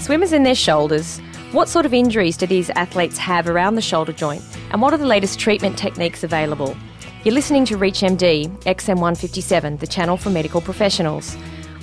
[0.00, 1.18] Swimmers and their shoulders.
[1.50, 4.42] What sort of injuries do these athletes have around the shoulder joint?
[4.70, 6.76] And what are the latest treatment techniques available?
[7.24, 11.36] You're listening to ReachMD, XM157, the channel for medical professionals.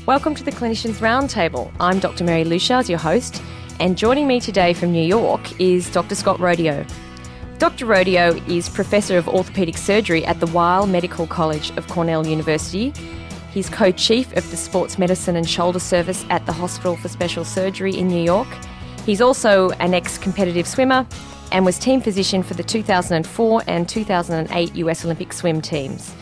[0.05, 1.69] Welcome to the Clinicians Roundtable.
[1.81, 2.23] I'm Dr.
[2.23, 3.41] Mary Leuchars, your host,
[3.81, 6.15] and joining me today from New York is Dr.
[6.15, 6.85] Scott Rodeo.
[7.57, 7.85] Dr.
[7.85, 12.93] Rodeo is Professor of Orthopaedic Surgery at the Weill Medical College of Cornell University
[13.55, 17.45] He's co chief of the Sports Medicine and Shoulder Service at the Hospital for Special
[17.45, 18.49] Surgery in New York.
[19.05, 21.07] He's also an ex competitive swimmer
[21.53, 26.13] and was team physician for the 2004 and 2008 US Olympic swim teams.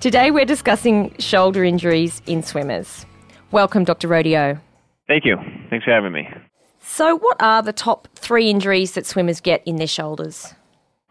[0.00, 3.06] Today we're discussing shoulder injuries in swimmers.
[3.52, 4.08] Welcome, Dr.
[4.08, 4.58] Rodeo.
[5.06, 5.36] Thank you.
[5.70, 6.28] Thanks for having me.
[6.80, 10.54] So, what are the top three injuries that swimmers get in their shoulders?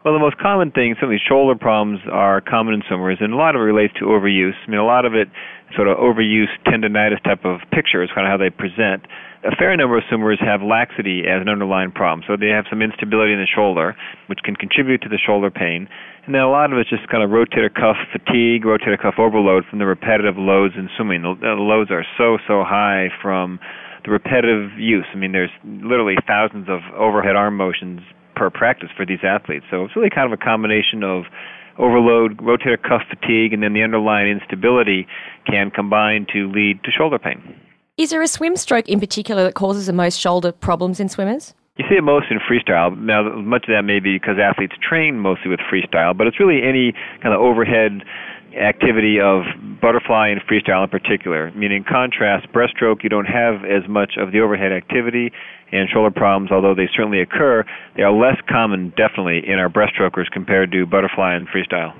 [0.00, 3.54] Well, the most common thing, certainly shoulder problems, are common in swimmers, and a lot
[3.54, 4.56] of it relates to overuse.
[4.66, 5.28] I mean, a lot of it
[5.76, 9.04] sort of overuse tendonitis type of picture is kind of how they present.
[9.44, 12.80] A fair number of swimmers have laxity as an underlying problem, so they have some
[12.80, 13.94] instability in the shoulder,
[14.28, 15.86] which can contribute to the shoulder pain.
[16.24, 19.68] And then a lot of it's just kind of rotator cuff fatigue, rotator cuff overload
[19.68, 21.20] from the repetitive loads in swimming.
[21.20, 23.60] The, the loads are so so high from
[24.08, 25.04] the repetitive use.
[25.12, 28.00] I mean, there's literally thousands of overhead arm motions
[28.34, 29.64] per practice for these athletes.
[29.70, 31.24] So it's really kind of a combination of
[31.78, 35.06] overload, rotator cuff fatigue, and then the underlying instability
[35.46, 37.56] can combine to lead to shoulder pain.
[37.96, 41.54] Is there a swim stroke in particular that causes the most shoulder problems in swimmers?
[41.76, 42.96] You see it most in freestyle.
[42.98, 46.62] Now, much of that may be because athletes train mostly with freestyle, but it's really
[46.62, 46.92] any
[47.22, 48.02] kind of overhead
[48.56, 49.42] activity of
[49.80, 51.50] butterfly and freestyle in particular.
[51.52, 55.32] Meaning, in contrast, breaststroke, you don't have as much of the overhead activity,
[55.72, 57.64] and shoulder problems, although they certainly occur,
[57.96, 61.94] they are less common, definitely, in our breaststrokers compared to butterfly and freestyle.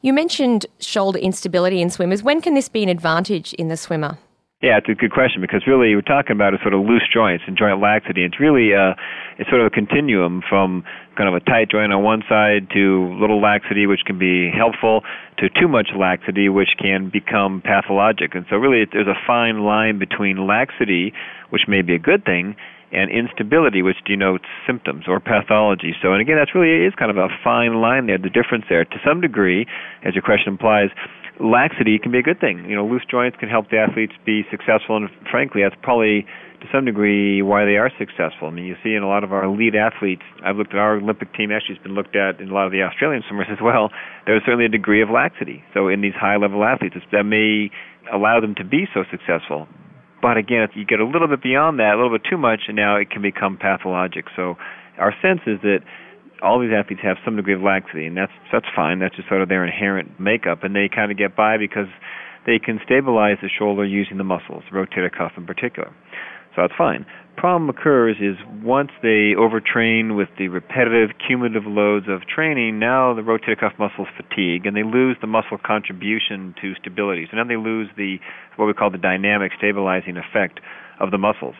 [0.00, 2.22] You mentioned shoulder instability in swimmers.
[2.22, 4.18] When can this be an advantage in the swimmer?
[4.62, 7.44] Yeah, it's a good question because really we're talking about a sort of loose joints
[7.46, 8.24] and joint laxity.
[8.24, 8.94] It's really uh,
[9.38, 10.84] it's sort of a continuum from
[11.16, 15.02] kind of a tight joint on one side to little laxity, which can be helpful,
[15.38, 18.34] to too much laxity, which can become pathologic.
[18.34, 21.12] And so really, there's a fine line between laxity,
[21.50, 22.56] which may be a good thing,
[22.90, 25.94] and instability, which denotes symptoms or pathology.
[26.02, 28.18] So, and again, that's really is kind of a fine line there.
[28.18, 29.66] The difference there, to some degree,
[30.04, 30.90] as your question implies,
[31.40, 32.64] laxity can be a good thing.
[32.68, 36.26] You know, loose joints can help the athletes be successful, and frankly, that's probably
[36.60, 38.48] to some degree why they are successful.
[38.48, 40.96] I mean, you see in a lot of our elite athletes, I've looked at our
[40.96, 43.58] Olympic team, actually it's been looked at in a lot of the Australian swimmers as
[43.62, 43.90] well,
[44.26, 45.62] there's certainly a degree of laxity.
[45.72, 47.70] So in these high level athletes, that may
[48.12, 49.68] allow them to be so successful.
[50.20, 52.62] But again, if you get a little bit beyond that, a little bit too much,
[52.66, 54.26] and now it can become pathologic.
[54.34, 54.56] So
[54.98, 55.80] our sense is that
[56.42, 58.98] all these athletes have some degree of laxity, and that's that's fine.
[58.98, 61.88] That's just sort of their inherent makeup, and they kind of get by because
[62.46, 65.92] they can stabilize the shoulder using the muscles, rotator cuff in particular.
[66.54, 67.06] So that's fine.
[67.36, 68.34] Problem occurs is
[68.64, 74.08] once they overtrain with the repetitive cumulative loads of training, now the rotator cuff muscles
[74.16, 77.28] fatigue and they lose the muscle contribution to stability.
[77.30, 78.16] So now they lose the
[78.56, 80.58] what we call the dynamic stabilizing effect
[80.98, 81.54] of the muscles.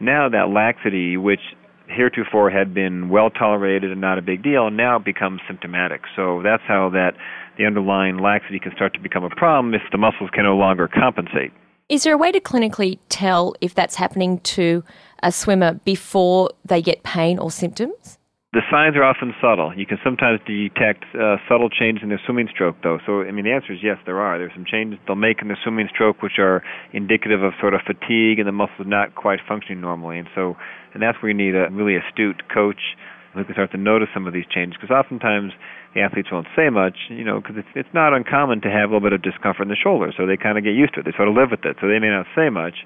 [0.00, 1.54] Now that laxity, which
[1.90, 6.02] heretofore had been well tolerated and not a big deal, now becomes symptomatic.
[6.16, 7.12] So that's how that
[7.58, 10.88] the underlying laxity can start to become a problem if the muscles can no longer
[10.88, 11.52] compensate.
[11.88, 14.84] Is there a way to clinically tell if that's happening to
[15.24, 18.16] a swimmer before they get pain or symptoms?
[18.52, 19.70] The signs are often subtle.
[19.78, 22.98] You can sometimes detect uh, subtle changes in their swimming stroke, though.
[23.06, 24.42] So, I mean, the answer is yes, there are.
[24.42, 26.60] There's some changes they'll make in their swimming stroke which are
[26.92, 30.18] indicative of sort of fatigue and the muscles not quite functioning normally.
[30.18, 30.58] And so,
[30.94, 32.98] and that's where you need a really astute coach
[33.34, 34.74] who can start to notice some of these changes.
[34.74, 35.54] Because oftentimes
[35.94, 38.98] the athletes won't say much, you know, because it's it's not uncommon to have a
[38.98, 41.06] little bit of discomfort in the shoulder, so they kind of get used to it.
[41.06, 42.82] They sort of live with it, so they may not say much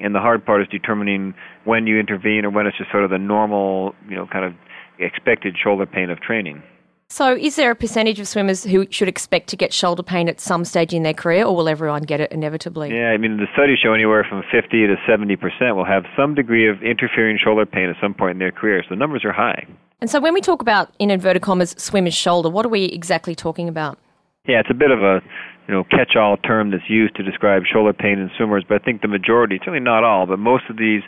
[0.00, 3.10] and the hard part is determining when you intervene or when it's just sort of
[3.10, 4.52] the normal, you know, kind of
[4.98, 6.62] expected shoulder pain of training.
[7.10, 10.40] So, is there a percentage of swimmers who should expect to get shoulder pain at
[10.40, 12.94] some stage in their career, or will everyone get it inevitably?
[12.94, 16.34] Yeah, I mean, the studies show anywhere from 50 to 70 percent will have some
[16.34, 18.82] degree of interfering shoulder pain at some point in their career.
[18.82, 19.66] So, the numbers are high.
[20.02, 23.34] And so, when we talk about, in inverted commas, swimmer's shoulder, what are we exactly
[23.34, 23.98] talking about?
[24.46, 25.22] Yeah, it's a bit of a
[25.66, 29.00] you know catch-all term that's used to describe shoulder pain in swimmers, but I think
[29.00, 31.02] the majority, certainly not all, but most of these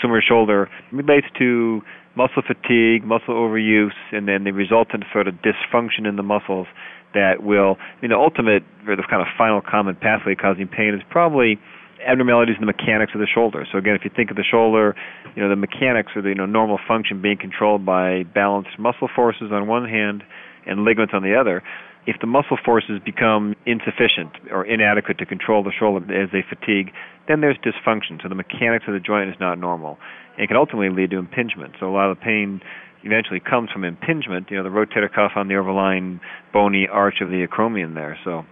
[0.00, 1.82] swimmer shoulder relates to
[2.16, 6.66] muscle fatigue, muscle overuse, and then the resultant sort of dysfunction in the muscles
[7.14, 10.94] that will, I mean, the ultimate or the kind of final common pathway causing pain
[10.94, 11.58] is probably
[12.06, 13.66] abnormalities in the mechanics of the shoulder.
[13.70, 14.94] So again, if you think of the shoulder,
[15.34, 19.08] you know, the mechanics or the you know normal function being controlled by balanced muscle
[19.14, 20.22] forces on one hand
[20.66, 21.62] and ligaments on the other.
[22.06, 26.92] If the muscle forces become insufficient or inadequate to control the shoulder as they fatigue,
[27.26, 28.22] then there's dysfunction.
[28.22, 29.98] So the mechanics of the joint is not normal.
[30.36, 31.74] And it can ultimately lead to impingement.
[31.80, 32.60] So a lot of the pain
[33.02, 36.20] eventually comes from impingement, you know, the rotator cuff on the overlying
[36.52, 38.18] bony arch of the acromion there.
[38.24, 38.44] So,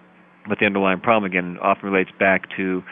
[0.48, 2.82] but the underlying problem again often relates back to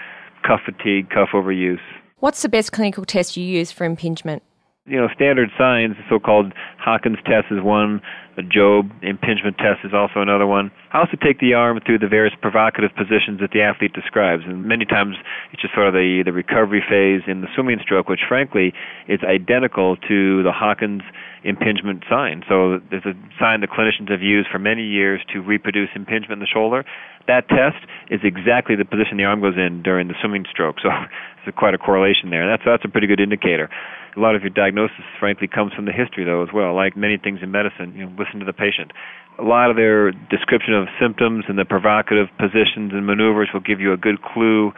[0.47, 1.79] cuff fatigue, cuff overuse.
[2.19, 4.43] What's the best clinical test you use for impingement?
[4.87, 8.03] you know, standard signs, the so-called Hawkins test is one,
[8.37, 10.71] the Jobe impingement test is also another one.
[10.93, 14.65] I also take the arm through the various provocative positions that the athlete describes, and
[14.65, 15.17] many times
[15.53, 18.73] it's just sort of the, the recovery phase in the swimming stroke, which frankly
[19.09, 21.03] is identical to the Hawkins
[21.45, 22.43] impingement sign.
[22.49, 26.41] So there's a sign the clinicians have used for many years to reproduce impingement in
[26.41, 26.85] the shoulder.
[27.27, 30.77] That test is exactly the position the arm goes in during the swimming stroke.
[30.83, 30.89] So
[31.45, 32.47] there's quite a correlation there.
[32.49, 33.69] That's that's a pretty good indicator.
[34.17, 36.75] A lot of your diagnosis, frankly, comes from the history, though, as well.
[36.75, 38.93] Like many things in medicine, you know, listen to the patient.
[39.39, 43.81] A lot of their description of symptoms and the provocative positions and maneuvers will give
[43.81, 44.73] you a good clue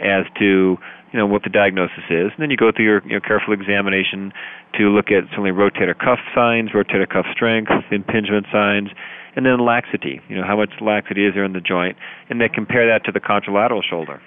[0.00, 0.76] as to
[1.12, 2.30] you know what the diagnosis is.
[2.32, 4.32] And then you go through your, your careful examination
[4.78, 8.88] to look at certainly rotator cuff signs, rotator cuff strength, impingement signs,
[9.34, 10.20] and then laxity.
[10.28, 11.96] You know how much laxity is there in the joint,
[12.28, 14.20] and then compare that to the contralateral shoulder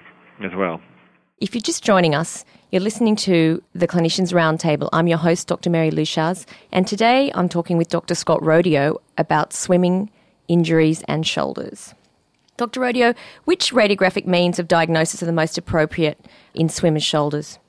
[0.43, 0.81] as well.
[1.39, 4.89] If you're just joining us, you're listening to the Clinicians Roundtable.
[4.91, 5.69] I'm your host, Dr.
[5.69, 8.15] Mary Leuchars, and today I'm talking with Dr.
[8.15, 10.09] Scott Rodeo about swimming,
[10.47, 11.93] injuries, and shoulders.
[12.57, 12.79] Dr.
[12.79, 13.13] Rodeo,
[13.45, 16.19] which radiographic means of diagnosis are the most appropriate
[16.55, 17.59] in swimmers' shoulders?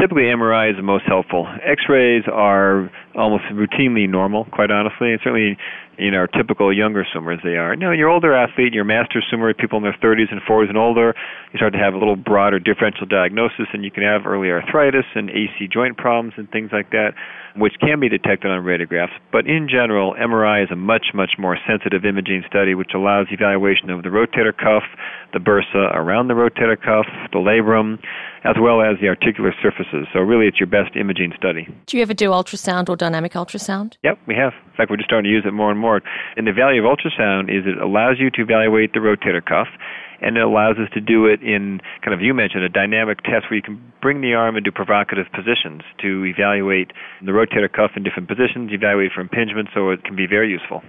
[0.00, 1.46] Typically, MRI is the most helpful.
[1.62, 5.58] X rays are almost routinely normal, quite honestly, and certainly
[5.98, 7.74] in know, typical younger swimmers they are.
[7.74, 11.14] Now, your older athlete, your master swimmer, people in their 30s and 40s and older,
[11.52, 15.06] you start to have a little broader differential diagnosis, and you can have early arthritis
[15.14, 17.14] and AC joint problems and things like that,
[17.56, 19.16] which can be detected on radiographs.
[19.32, 23.88] But in general, MRI is a much, much more sensitive imaging study, which allows evaluation
[23.90, 24.84] of the rotator cuff,
[25.32, 27.98] the bursa around the rotator cuff, the labrum,
[28.44, 30.06] as well as the articular surfaces.
[30.12, 31.66] So really, it's your best imaging study.
[31.86, 33.96] Do you ever do ultrasound or dynamic ultrasound?
[34.04, 34.52] Yep, we have.
[34.66, 35.85] In fact, we're just starting to use it more and more.
[36.36, 39.68] And the value of ultrasound is it allows you to evaluate the rotator cuff
[40.20, 43.50] and it allows us to do it in kind of you mentioned a dynamic test
[43.50, 46.92] where you can bring the arm into provocative positions to evaluate
[47.22, 50.82] the rotator cuff in different positions, evaluate for impingement, so it can be very useful.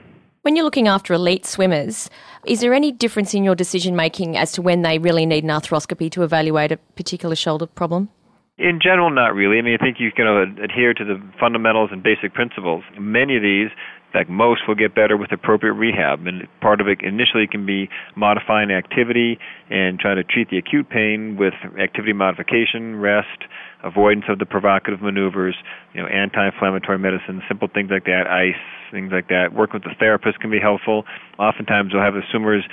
[0.44, 2.10] When you're looking after elite swimmers,
[2.46, 5.50] is there any difference in your decision making as to when they really need an
[5.50, 8.10] arthroscopy to evaluate a particular shoulder problem?
[8.58, 9.60] In general, not really.
[9.60, 12.84] I mean, I think you can uh, adhere to the fundamentals and basic principles.
[12.98, 13.70] Many of these
[14.14, 17.90] fact, most will get better with appropriate rehab, and part of it initially can be
[18.16, 19.38] modifying activity
[19.70, 23.44] and trying to treat the acute pain with activity modification, rest,
[23.84, 25.56] avoidance of the provocative maneuvers,
[25.94, 28.56] you know, anti-inflammatory medicine, simple things like that, ice,
[28.92, 29.54] things like that.
[29.54, 31.06] Working with the therapist can be helpful.
[31.38, 32.64] Oftentimes, we'll have the swimmers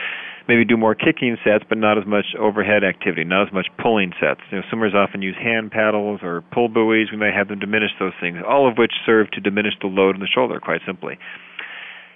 [0.48, 4.12] maybe do more kicking sets, but not as much overhead activity, not as much pulling
[4.20, 4.40] sets.
[4.50, 7.08] You know, swimmers often use hand paddles or pull buoys.
[7.10, 10.14] We may have them diminish those things, all of which serve to diminish the load
[10.14, 11.18] in the shoulder, quite simply.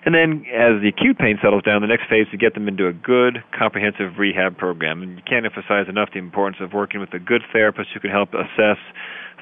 [0.04, 2.68] And then, as the acute pain settles down, the next phase is to get them
[2.68, 5.02] into a good, comprehensive rehab program.
[5.02, 8.10] And you can't emphasize enough the importance of working with a good therapist who can
[8.10, 8.78] help assess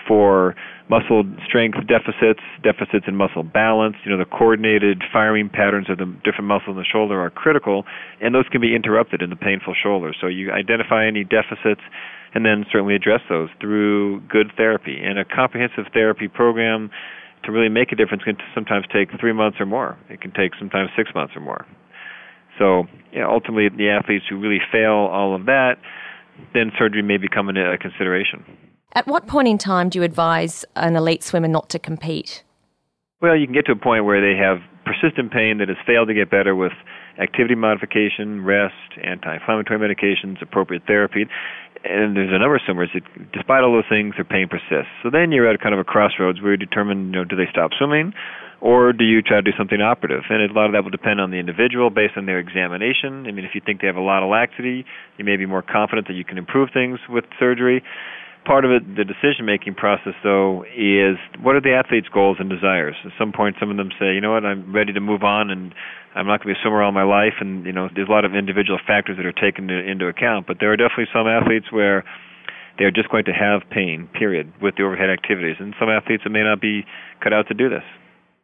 [0.09, 0.55] for
[0.89, 3.97] muscle strength deficits, deficits in muscle balance.
[4.05, 7.85] You know, the coordinated firing patterns of the different muscles in the shoulder are critical,
[8.21, 10.15] and those can be interrupted in the painful shoulder.
[10.19, 11.83] So you identify any deficits
[12.35, 14.99] and then certainly address those through good therapy.
[15.03, 16.91] And a comprehensive therapy program
[17.47, 19.97] to really make a difference can sometimes take three months or more.
[20.11, 21.65] It can take sometimes six months or more.
[22.59, 25.77] So you know, ultimately, the athletes who really fail all of that,
[26.53, 28.45] then surgery may become a consideration.
[28.95, 32.45] At what point in time do you advise an elite swimmer not to compete?
[33.21, 36.09] Well, you can get to a point where they have persistent pain that has failed
[36.09, 36.73] to get better with
[37.21, 41.27] activity modification, rest, anti-inflammatory medications, appropriate therapy.
[41.85, 43.03] And there's a number of swimmers that,
[43.33, 44.91] despite all those things, their pain persists.
[45.03, 47.47] So then you're at kind of a crossroads where you determine, you know, do they
[47.51, 48.13] stop swimming,
[48.61, 50.25] or do you try to do something operative?
[50.31, 53.27] And a lot of that will depend on the individual based on their examination.
[53.27, 54.85] I mean, if you think they have a lot of laxity,
[55.19, 57.83] you may be more confident that you can improve things with surgery
[58.47, 62.49] part of it, the decision making process, though, is what are the athlete's goals and
[62.49, 62.95] desires?
[63.05, 65.51] At some point, some of them say, you know what, I'm ready to move on,
[65.51, 65.75] and
[66.15, 67.35] I'm not going to be a swimmer all my life.
[67.41, 70.47] And you know, there's a lot of individual factors that are taken into account.
[70.47, 72.05] But there are definitely some athletes where
[72.79, 76.31] they're just going to have pain, period, with the overhead activities, and some athletes that
[76.31, 76.87] may not be
[77.21, 77.85] cut out to do this.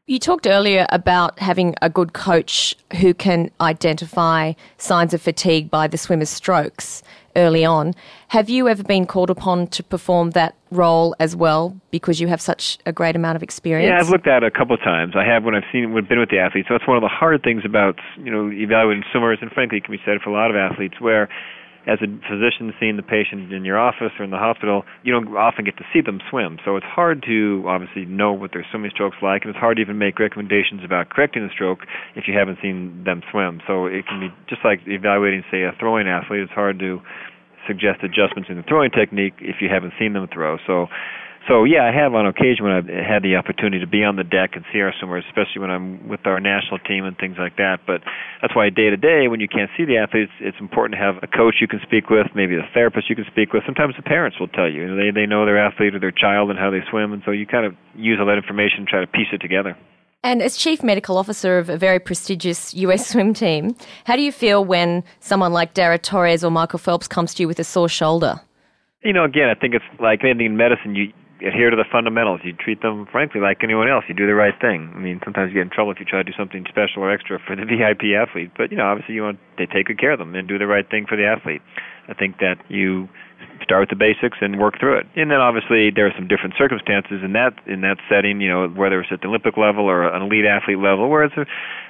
[0.07, 5.87] You talked earlier about having a good coach who can identify signs of fatigue by
[5.87, 7.05] the swimmer's strokes.
[7.37, 7.95] Early on.
[8.29, 12.41] Have you ever been called upon to perform that role as well because you have
[12.41, 13.91] such a great amount of experience?
[13.91, 15.15] Yeah, I've looked at it a couple of times.
[15.17, 16.69] I have when I've seen when been with the athletes.
[16.69, 19.85] So it's one of the hard things about you know evaluating swimmers, and frankly, it
[19.85, 21.29] can be said for a lot of athletes where
[21.87, 25.35] as a physician seeing the patient in your office or in the hospital, you don't
[25.37, 26.59] often get to see them swim.
[26.65, 29.83] So it's hard to obviously know what their swimming stroke's like, and it's hard to
[29.83, 31.81] even make recommendations about correcting the stroke
[32.15, 33.61] if you haven't seen them swim.
[33.67, 36.41] So it can be just like evaluating, say, a throwing athlete.
[36.41, 37.01] It's hard to
[37.67, 40.59] suggest adjustments in the throwing technique if you haven't seen them throw.
[40.67, 40.87] So
[41.49, 44.25] so yeah, I have on occasion when I've had the opportunity to be on the
[44.25, 47.57] deck and see our swimmers, especially when I'm with our national team and things like
[47.57, 47.81] that.
[47.87, 48.03] But
[48.41, 51.17] that's why day to day, when you can't see the athletes, it's important to have
[51.23, 53.65] a coach you can speak with, maybe a therapist you can speak with.
[53.67, 54.95] Sometimes the parents will tell you.
[54.95, 57.47] They they know their athlete or their child and how they swim, and so you
[57.47, 59.77] kind of use all that information and try to piece it together.
[60.25, 64.31] And as Chief Medical Officer of a very prestigious US swim team, how do you
[64.31, 67.89] feel when someone like Dara Torres or Michael Phelps comes to you with a sore
[67.89, 68.41] shoulder?
[69.03, 70.95] You know, again, I think it's like anything in medicine.
[70.95, 71.13] You
[71.47, 72.41] adhere to the fundamentals.
[72.45, 74.05] You treat them, frankly, like anyone else.
[74.09, 74.93] You do the right thing.
[74.95, 77.11] I mean, sometimes you get in trouble if you try to do something special or
[77.11, 78.53] extra for the VIP athlete.
[78.57, 80.67] But you know, obviously, you want to take good care of them and do the
[80.67, 81.63] right thing for the athlete.
[82.09, 83.09] I think that you
[83.63, 85.07] start with the basics and work through it.
[85.17, 88.69] And then obviously there are some different circumstances in that in that setting, you know,
[88.69, 91.47] whether it's at the Olympic level or an elite athlete level, where it's a,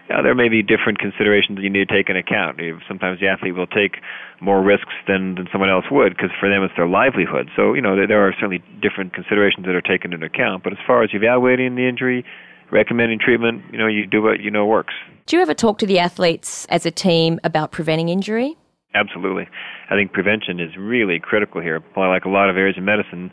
[0.09, 2.61] you know, there may be different considerations that you need to take into account.
[2.87, 3.99] Sometimes the athlete will take
[4.41, 7.49] more risks than, than someone else would because for them it's their livelihood.
[7.57, 10.65] So, you know, there, there are certainly different considerations that are taken into account.
[10.65, 12.25] But as far as evaluating the injury,
[12.71, 14.95] recommending treatment, you know, you do what you know works.
[15.27, 18.57] Do you ever talk to the athletes as a team about preventing injury?
[18.95, 19.49] Absolutely.
[19.89, 21.83] I think prevention is really critical here.
[21.97, 23.31] Like a lot of areas of medicine,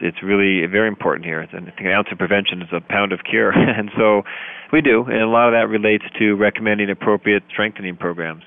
[0.00, 1.42] it's really very important here.
[1.42, 3.52] I think an ounce of prevention is a pound of cure.
[3.52, 4.22] and so
[4.72, 5.04] we do.
[5.04, 8.42] And a lot of that relates to recommending appropriate strengthening programs.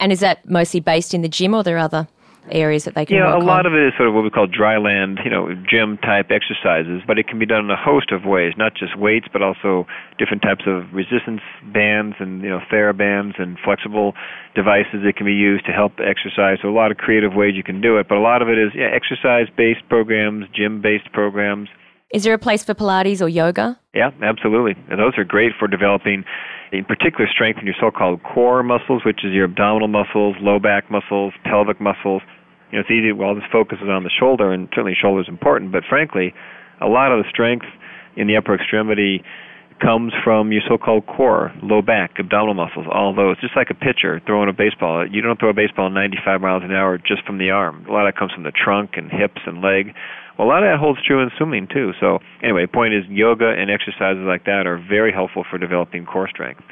[0.00, 2.08] And is that mostly based in the gym or are there other
[2.50, 4.46] areas that they can yeah, a lot of it is sort of what we call
[4.46, 8.12] dry land, you know, gym type exercises, but it can be done in a host
[8.12, 9.86] of ways, not just weights, but also
[10.18, 11.40] different types of resistance
[11.72, 14.14] bands and you know TheraBands and flexible
[14.54, 16.58] devices that can be used to help exercise.
[16.62, 18.58] So a lot of creative ways you can do it, but a lot of it
[18.58, 21.68] is yeah, exercise-based programs, gym-based programs.
[22.12, 23.78] Is there a place for Pilates or yoga?
[23.94, 24.74] Yeah, absolutely.
[24.88, 26.24] And those are great for developing
[26.72, 30.90] in particular strength in your so-called core muscles, which is your abdominal muscles, low back
[30.90, 32.22] muscles, pelvic muscles.
[32.70, 33.12] You know, it's easy.
[33.12, 35.72] Well, this focuses on the shoulder, and certainly shoulder is important.
[35.72, 36.34] But frankly,
[36.80, 37.66] a lot of the strength
[38.16, 39.22] in the upper extremity
[39.80, 42.86] comes from your so-called core, low back, abdominal muscles.
[42.92, 45.06] All those, just like a pitcher throwing a baseball.
[45.08, 47.86] You don't throw a baseball 95 miles an hour just from the arm.
[47.88, 49.94] A lot of that comes from the trunk and hips and leg.
[50.36, 51.92] Well, a lot of that holds true in swimming too.
[52.00, 56.04] So anyway, the point is yoga and exercises like that are very helpful for developing
[56.06, 56.64] core strength.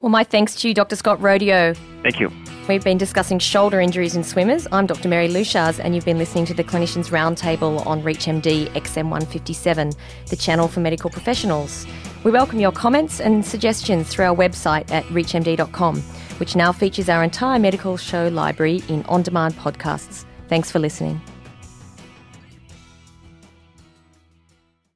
[0.00, 0.96] Well, my thanks to you, Dr.
[0.96, 1.74] Scott Rodeo.
[2.02, 2.30] Thank you.
[2.68, 4.68] We've been discussing shoulder injuries in swimmers.
[4.70, 5.08] I'm Dr.
[5.08, 9.96] Mary Leuchars, and you've been listening to the Clinicians Roundtable on ReachMD XM157,
[10.28, 11.86] the channel for medical professionals.
[12.24, 16.02] We welcome your comments and suggestions through our website at reachmd.com,
[16.36, 20.26] which now features our entire medical show library in on demand podcasts.
[20.48, 21.22] Thanks for listening.